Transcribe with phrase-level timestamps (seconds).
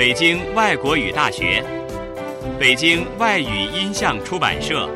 [0.00, 1.64] 北京外国语大学、
[2.58, 4.88] 北京外语音像出版社、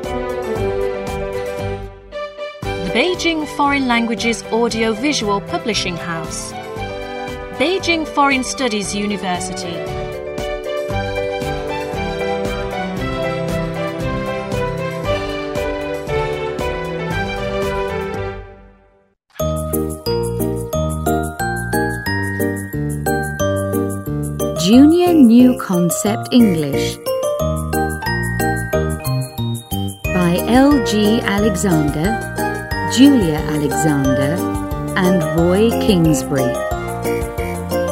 [2.60, 6.52] The Beijing Foreign Languages Audiovisual Publishing House,
[7.58, 10.00] Beijing Foreign Studies University.
[24.65, 26.97] Junior New Concept English
[30.09, 31.19] by L.G.
[31.21, 32.09] Alexander,
[32.91, 34.33] Julia Alexander,
[34.97, 36.49] and Roy Kingsbury.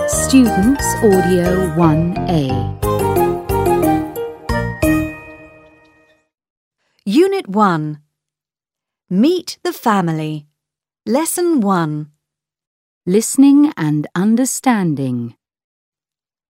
[0.10, 2.50] Students Audio 1A.
[7.06, 8.00] Unit 1
[9.12, 10.48] Meet the Family.
[11.06, 12.10] Lesson 1
[13.06, 15.36] Listening and Understanding.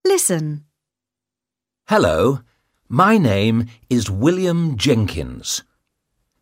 [0.05, 0.65] Listen.
[1.87, 2.41] Hello,
[2.89, 5.63] my name is William Jenkins.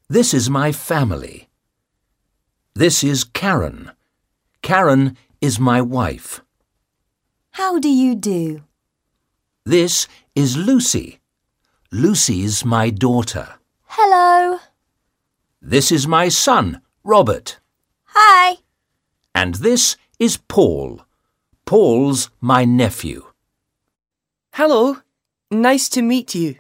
[0.10, 1.48] This is my family.
[2.74, 3.92] This is Karen.
[4.64, 6.42] Karen is my wife.
[7.52, 8.64] How do you do?
[9.64, 11.20] This is Lucy.
[11.92, 13.60] Lucy's my daughter.
[13.86, 14.58] Hello.
[15.62, 17.60] This is my son, Robert.
[18.06, 18.58] Hi.
[19.36, 21.02] And this is Paul.
[21.66, 23.31] Paul's my nephew.
[24.64, 24.98] Hello,
[25.50, 26.58] nice to meet you.